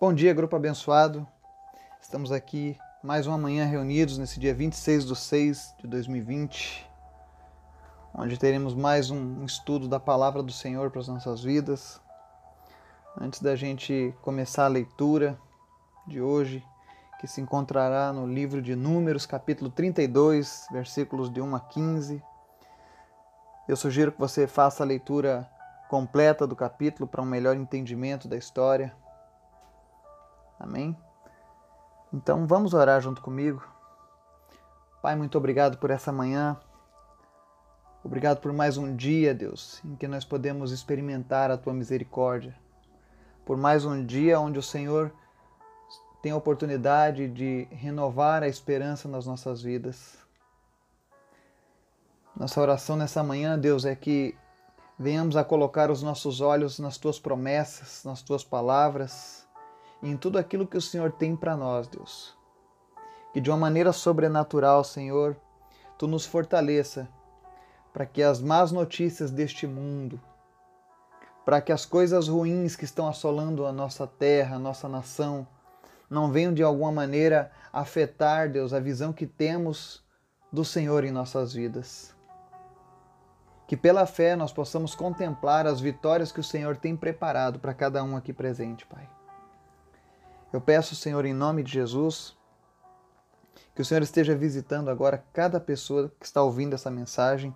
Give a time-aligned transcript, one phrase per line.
[0.00, 1.28] Bom dia, grupo abençoado.
[2.00, 6.90] Estamos aqui mais uma manhã reunidos nesse dia 26 de 6 de 2020,
[8.14, 12.00] onde teremos mais um estudo da palavra do Senhor para as nossas vidas.
[13.20, 15.38] Antes da gente começar a leitura
[16.06, 16.64] de hoje,
[17.20, 22.22] que se encontrará no livro de Números, capítulo 32, versículos de 1 a 15.
[23.68, 25.46] Eu sugiro que você faça a leitura
[25.90, 28.98] completa do capítulo para um melhor entendimento da história.
[30.60, 30.94] Amém?
[32.12, 33.66] Então vamos orar junto comigo.
[35.00, 36.60] Pai, muito obrigado por essa manhã.
[38.04, 42.54] Obrigado por mais um dia, Deus, em que nós podemos experimentar a tua misericórdia.
[43.46, 45.10] Por mais um dia onde o Senhor
[46.20, 50.18] tem a oportunidade de renovar a esperança nas nossas vidas.
[52.36, 54.36] Nossa oração nessa manhã, Deus, é que
[54.98, 59.39] venhamos a colocar os nossos olhos nas tuas promessas, nas tuas palavras
[60.02, 62.36] em tudo aquilo que o Senhor tem para nós, Deus.
[63.32, 65.36] Que de uma maneira sobrenatural, Senhor,
[65.98, 67.08] tu nos fortaleça
[67.92, 70.20] para que as más notícias deste mundo,
[71.44, 75.46] para que as coisas ruins que estão assolando a nossa terra, a nossa nação,
[76.08, 80.04] não venham de alguma maneira afetar, Deus, a visão que temos
[80.52, 82.14] do Senhor em nossas vidas.
[83.66, 88.02] Que pela fé nós possamos contemplar as vitórias que o Senhor tem preparado para cada
[88.02, 89.08] um aqui presente, Pai.
[90.52, 92.36] Eu peço, Senhor, em nome de Jesus,
[93.74, 97.54] que o Senhor esteja visitando agora cada pessoa que está ouvindo essa mensagem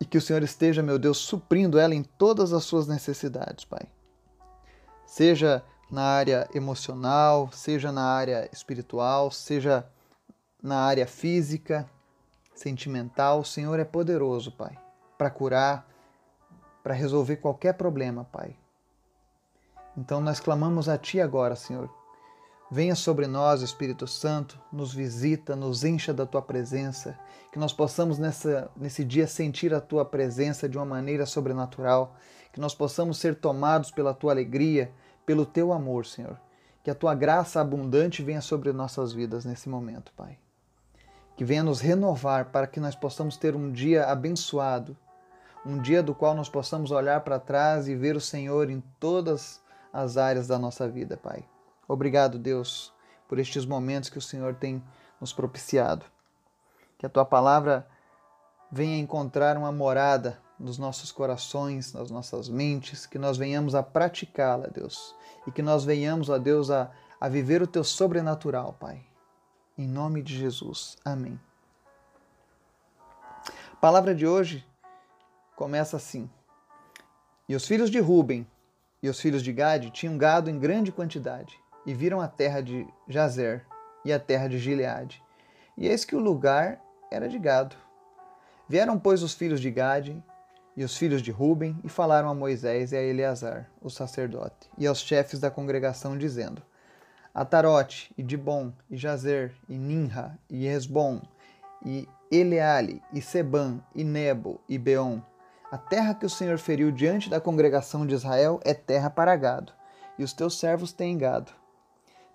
[0.00, 3.88] e que o Senhor esteja, meu Deus, suprindo ela em todas as suas necessidades, Pai.
[5.06, 9.88] Seja na área emocional, seja na área espiritual, seja
[10.62, 11.88] na área física,
[12.54, 14.78] sentimental, o Senhor é poderoso, Pai,
[15.16, 15.88] para curar,
[16.82, 18.56] para resolver qualquer problema, Pai.
[19.98, 21.90] Então nós clamamos a Ti agora, Senhor.
[22.70, 27.18] Venha sobre nós, Espírito Santo, nos visita, nos encha da Tua presença,
[27.50, 32.14] que nós possamos nessa, nesse dia sentir a Tua presença de uma maneira sobrenatural,
[32.52, 34.92] que nós possamos ser tomados pela Tua alegria,
[35.26, 36.38] pelo Teu amor, Senhor.
[36.84, 40.38] Que a Tua graça abundante venha sobre nossas vidas nesse momento, Pai.
[41.36, 44.96] Que venha nos renovar para que nós possamos ter um dia abençoado,
[45.66, 49.60] um dia do qual nós possamos olhar para trás e ver o Senhor em todas
[49.66, 51.44] as as áreas da nossa vida, Pai.
[51.86, 52.92] Obrigado, Deus,
[53.26, 54.82] por estes momentos que o Senhor tem
[55.20, 56.04] nos propiciado.
[56.98, 57.88] Que a tua palavra
[58.70, 64.66] venha encontrar uma morada nos nossos corações, nas nossas mentes, que nós venhamos a praticá-la,
[64.66, 65.14] Deus,
[65.46, 69.00] e que nós venhamos, ó Deus, a, a viver o teu sobrenatural, Pai.
[69.76, 70.96] Em nome de Jesus.
[71.04, 71.40] Amém.
[73.72, 74.66] A palavra de hoje
[75.54, 76.28] começa assim:
[77.48, 78.44] E os filhos de Ruben
[79.02, 82.86] e os filhos de Gade tinham gado em grande quantidade, e viram a terra de
[83.08, 83.64] Jazer
[84.04, 85.22] e a terra de Gileade.
[85.76, 87.76] E eis que o lugar era de gado.
[88.68, 90.22] Vieram, pois, os filhos de Gade
[90.76, 94.86] e os filhos de Ruben e falaram a Moisés e a Eleazar, o sacerdote, e
[94.86, 96.62] aos chefes da congregação, dizendo:
[97.34, 101.22] Atarote, e Dibon, e Jazer, e Ninra, e Esbom,
[101.84, 105.20] e Eleale, e Seban, e Nebo, e Beon,
[105.70, 109.72] a terra que o Senhor feriu diante da congregação de Israel é terra para gado,
[110.18, 111.52] e os teus servos têm gado.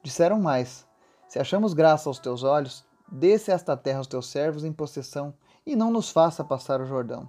[0.04, 0.86] Disseram mais:
[1.28, 5.34] Se achamos graça aos teus olhos, desce esta terra aos teus servos em possessão,
[5.66, 7.28] e não nos faça passar o Jordão.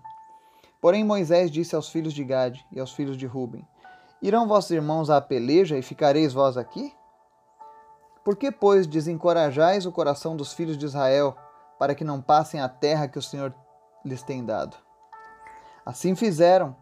[0.79, 3.67] Porém Moisés disse aos filhos de Gade e aos filhos de Ruben:
[4.21, 6.93] Irão vossos irmãos à peleja e ficareis vós aqui?
[8.23, 11.35] Por que, pois, desencorajais o coração dos filhos de Israel,
[11.79, 13.55] para que não passem a terra que o Senhor
[14.05, 14.84] lhes tem dado?
[15.85, 16.75] Assim fizeram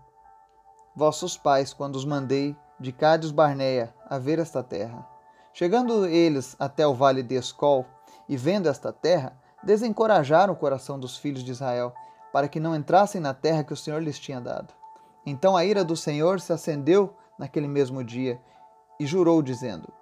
[0.94, 5.06] vossos pais quando os mandei de Cádiz Barneia a ver esta terra.
[5.52, 7.84] Chegando eles até o vale de Escol
[8.28, 11.92] e vendo esta terra, desencorajaram o coração dos filhos de Israel,
[12.32, 14.72] para que não entrassem na terra que o Senhor lhes tinha dado.
[15.26, 18.40] Então a ira do Senhor se acendeu naquele mesmo dia
[18.98, 19.92] e jurou, dizendo: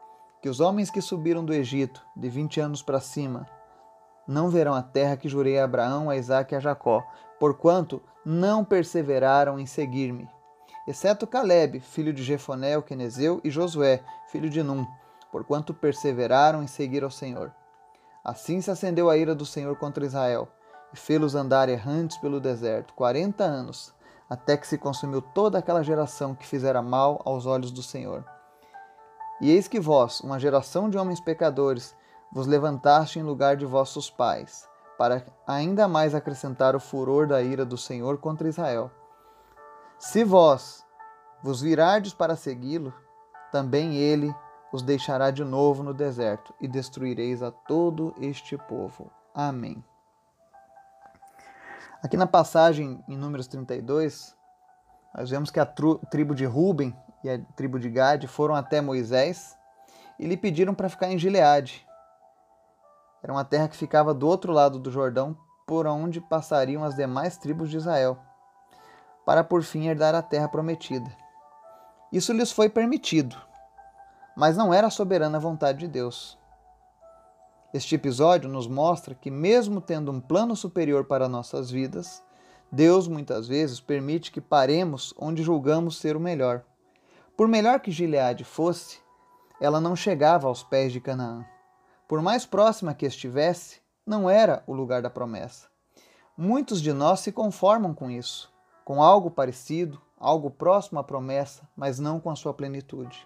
[0.40, 3.46] Que os homens que subiram do Egito, de vinte anos para cima,
[4.26, 7.02] não verão a terra que jurei a Abraão, a Isaque e a Jacó,
[7.38, 10.28] porquanto não perseveraram em seguir-me,
[10.86, 14.86] exceto Caleb, filho de Jefoné, o quenezeu, e Josué, filho de Num,
[15.32, 17.52] porquanto perseveraram em seguir ao Senhor.
[18.24, 20.48] Assim se acendeu a ira do Senhor contra Israel,
[20.92, 23.94] e fê-los andar errantes pelo deserto, quarenta anos,
[24.28, 28.24] até que se consumiu toda aquela geração que fizera mal aos olhos do Senhor.
[29.40, 31.96] E eis que vós, uma geração de homens pecadores,
[32.32, 37.64] vos levantaste em lugar de vossos pais, para ainda mais acrescentar o furor da ira
[37.64, 38.90] do Senhor contra Israel.
[39.98, 40.84] Se vós
[41.42, 42.92] vos virardes para segui-lo,
[43.50, 44.34] também ele
[44.72, 49.10] os deixará de novo no deserto e destruireis a todo este povo.
[49.34, 49.82] Amém.
[52.02, 54.34] Aqui na passagem em Números 32,
[55.14, 59.56] nós vemos que a tribo de Ruben e a tribo de Gade foram até Moisés
[60.18, 61.86] e lhe pediram para ficar em Gileade.
[63.22, 65.36] Era uma terra que ficava do outro lado do Jordão,
[65.66, 68.18] por onde passariam as demais tribos de Israel,
[69.24, 71.10] para por fim herdar a terra prometida.
[72.12, 73.36] Isso lhes foi permitido,
[74.36, 76.38] mas não era a soberana vontade de Deus.
[77.72, 82.20] Este episódio nos mostra que, mesmo tendo um plano superior para nossas vidas,
[82.72, 86.64] Deus muitas vezes permite que paremos onde julgamos ser o melhor.
[87.36, 88.98] Por melhor que Gileade fosse,
[89.60, 91.44] ela não chegava aos pés de Canaã.
[92.10, 95.68] Por mais próxima que estivesse, não era o lugar da promessa.
[96.36, 98.52] Muitos de nós se conformam com isso,
[98.84, 103.24] com algo parecido, algo próximo à promessa, mas não com a sua plenitude.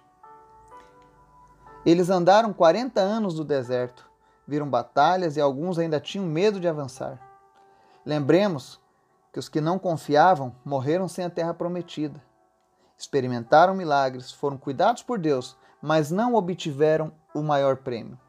[1.87, 4.07] Eles andaram 40 anos no deserto,
[4.47, 7.19] viram batalhas e alguns ainda tinham medo de avançar.
[8.05, 8.79] Lembremos
[9.33, 12.23] que os que não confiavam morreram sem a terra prometida.
[12.99, 18.23] Experimentaram milagres, foram cuidados por Deus, mas não obtiveram o maior prêmio.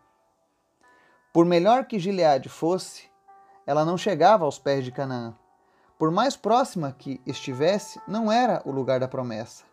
[1.35, 3.11] Por melhor que Gileade fosse,
[3.67, 5.35] ela não chegava aos pés de Canaã.
[5.99, 9.65] Por mais próxima que estivesse, não era o lugar da promessa.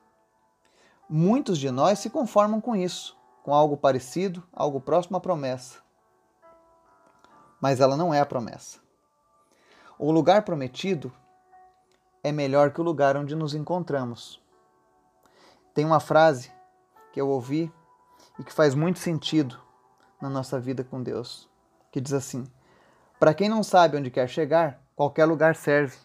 [1.09, 5.83] Muitos de nós se conformam com isso, com algo parecido, algo próximo à promessa
[7.63, 8.81] mas ela não é a promessa.
[9.97, 11.13] O lugar prometido
[12.21, 14.43] é melhor que o lugar onde nos encontramos.
[15.73, 16.53] Tem uma frase
[17.13, 17.73] que eu ouvi
[18.37, 19.61] e que faz muito sentido
[20.21, 21.49] na nossa vida com Deus,
[21.93, 22.45] que diz assim:
[23.21, 25.97] Para quem não sabe onde quer chegar, qualquer lugar serve.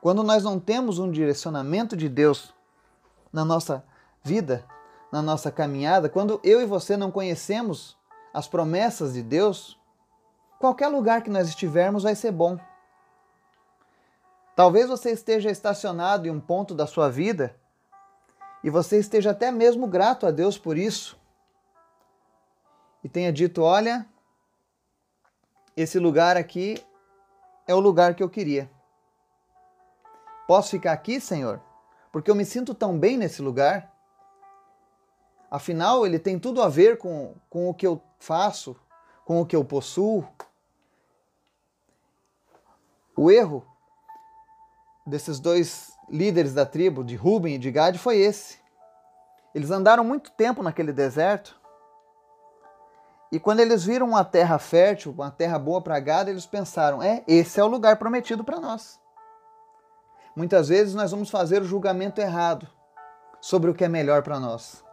[0.00, 2.52] Quando nós não temos um direcionamento de Deus
[3.32, 3.84] na nossa
[4.24, 4.64] vida,
[5.12, 7.96] na nossa caminhada, quando eu e você não conhecemos
[8.34, 9.78] as promessas de Deus,
[10.62, 12.56] Qualquer lugar que nós estivermos vai ser bom.
[14.54, 17.56] Talvez você esteja estacionado em um ponto da sua vida
[18.62, 21.18] e você esteja até mesmo grato a Deus por isso.
[23.02, 24.06] E tenha dito: Olha,
[25.76, 26.82] esse lugar aqui
[27.66, 28.70] é o lugar que eu queria.
[30.46, 31.60] Posso ficar aqui, Senhor?
[32.10, 33.90] Porque eu me sinto tão bem nesse lugar.
[35.50, 38.76] Afinal, ele tem tudo a ver com, com o que eu faço,
[39.24, 40.26] com o que eu possuo.
[43.16, 43.64] O erro
[45.06, 48.58] desses dois líderes da tribo, de Ruben e de Gad, foi esse.
[49.54, 51.58] Eles andaram muito tempo naquele deserto.
[53.32, 57.24] E quando eles viram uma terra fértil, uma terra boa para gado, eles pensaram: é,
[57.26, 59.00] esse é o lugar prometido para nós.
[60.36, 62.68] Muitas vezes nós vamos fazer o julgamento errado
[63.40, 64.84] sobre o que é melhor para nós.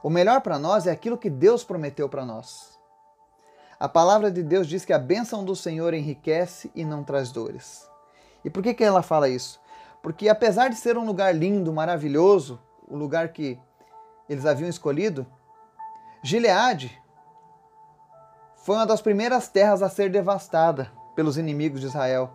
[0.00, 2.78] O melhor para nós é aquilo que Deus prometeu para nós.
[3.80, 7.88] A palavra de Deus diz que a bênção do Senhor enriquece e não traz dores.
[8.44, 9.60] E por que, que ela fala isso?
[10.00, 13.58] Porque apesar de ser um lugar lindo, maravilhoso, o lugar que
[14.28, 15.26] eles haviam escolhido,
[16.22, 17.02] Gileade
[18.64, 22.30] foi uma das primeiras terras a ser devastada pelos inimigos de Israel.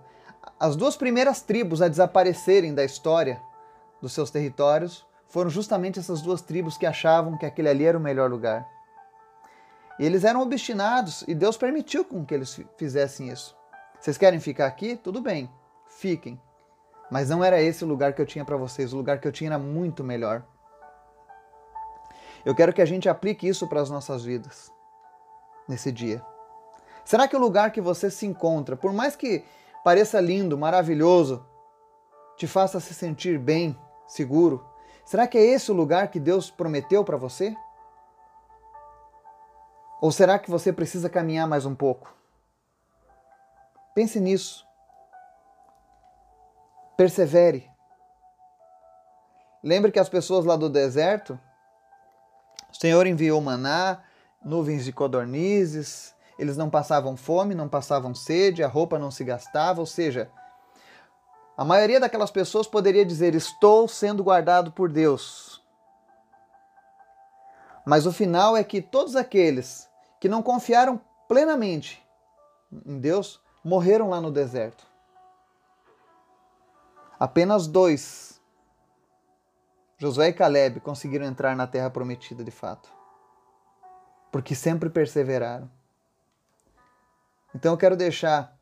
[0.60, 3.42] As duas primeiras tribos a desaparecerem da história
[4.00, 8.02] dos seus territórios foram justamente essas duas tribos que achavam que aquele ali era o
[8.02, 8.64] melhor lugar.
[9.98, 13.58] E eles eram obstinados e Deus permitiu com que eles fizessem isso.
[14.00, 14.96] Vocês querem ficar aqui?
[14.96, 15.50] Tudo bem,
[15.88, 16.40] fiquem.
[17.10, 19.32] Mas não era esse o lugar que eu tinha para vocês, o lugar que eu
[19.32, 20.44] tinha era muito melhor.
[22.46, 24.72] Eu quero que a gente aplique isso para as nossas vidas
[25.70, 26.26] nesse dia.
[27.06, 29.46] Será que o lugar que você se encontra, por mais que
[29.84, 31.46] pareça lindo, maravilhoso,
[32.36, 34.68] te faça se sentir bem, seguro,
[35.06, 37.56] será que é esse o lugar que Deus prometeu para você?
[40.02, 42.14] Ou será que você precisa caminhar mais um pouco?
[43.94, 44.66] Pense nisso.
[46.96, 47.70] Persevere.
[49.62, 51.38] Lembre que as pessoas lá do deserto,
[52.72, 54.02] o Senhor enviou maná,
[54.44, 59.82] nuvens de codornizes, eles não passavam fome, não passavam sede, a roupa não se gastava,
[59.82, 60.32] ou seja,
[61.58, 65.62] a maioria daquelas pessoas poderia dizer: Estou sendo guardado por Deus.
[67.86, 72.02] Mas o final é que todos aqueles que não confiaram plenamente
[72.86, 74.88] em Deus morreram lá no deserto.
[77.20, 78.40] Apenas dois,
[79.98, 82.90] Josué e Caleb, conseguiram entrar na terra prometida de fato,
[84.32, 85.70] porque sempre perseveraram.
[87.54, 88.58] Então eu quero deixar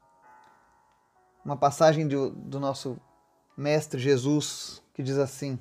[1.44, 2.98] uma passagem do, do nosso
[3.56, 5.60] Mestre Jesus que diz assim: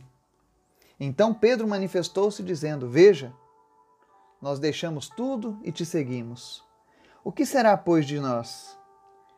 [0.99, 3.33] Então Pedro manifestou-se, dizendo: Veja,
[4.41, 6.65] nós deixamos tudo e te seguimos.
[7.25, 8.79] O que será, pois, de nós?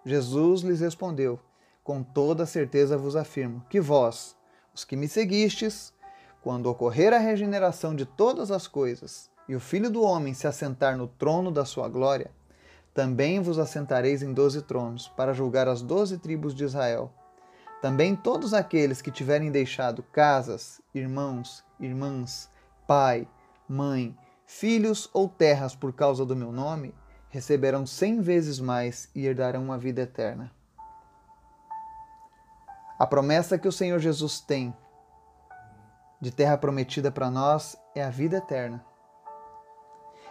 [0.04, 1.40] Jesus lhes respondeu:
[1.82, 4.36] Com toda certeza vos afirmo que vós,
[4.74, 5.94] os que me seguistes,
[6.42, 10.96] quando ocorrer a regeneração de todas as coisas e o Filho do Homem se assentar
[10.96, 12.30] no trono da sua glória,
[12.92, 17.12] também vos assentareis em doze tronos, para julgar as doze tribos de Israel.
[17.80, 22.50] Também todos aqueles que tiverem deixado casas, irmãos, irmãs,
[22.86, 23.28] pai,
[23.68, 26.92] mãe, filhos ou terras por causa do meu nome,
[27.28, 30.50] receberão cem vezes mais e herdarão a vida eterna.
[32.98, 34.74] A promessa que o Senhor Jesus tem
[36.20, 38.84] de terra prometida para nós é a vida eterna.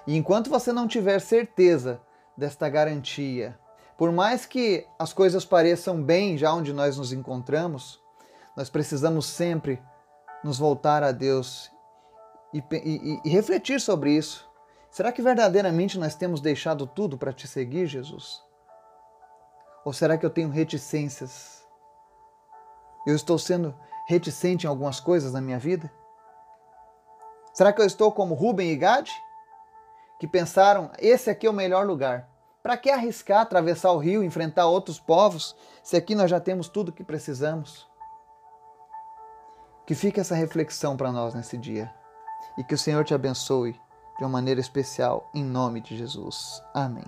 [0.08, 2.02] E enquanto você não tiver certeza
[2.36, 3.60] desta garantia,
[3.98, 8.02] por mais que as coisas pareçam bem já onde nós nos encontramos,
[8.56, 9.82] nós precisamos sempre
[10.44, 11.70] nos voltar a Deus
[12.54, 14.50] e, e, e refletir sobre isso.
[14.90, 18.42] Será que verdadeiramente nós temos deixado tudo para te seguir, Jesus?
[19.84, 21.66] Ou será que eu tenho reticências?
[23.06, 23.76] Eu estou sendo
[24.08, 25.92] reticente em algumas coisas na minha vida?
[27.54, 29.10] Será que eu estou como Rubem e Gad,
[30.20, 32.30] que pensaram: esse aqui é o melhor lugar?
[32.62, 36.90] Para que arriscar atravessar o rio, enfrentar outros povos, se aqui nós já temos tudo
[36.90, 37.88] o que precisamos?
[39.86, 41.94] Que fique essa reflexão para nós nesse dia
[42.58, 43.80] e que o Senhor te abençoe
[44.18, 46.62] de uma maneira especial, em nome de Jesus.
[46.74, 47.06] Amém.